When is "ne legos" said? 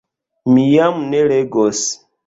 1.13-1.89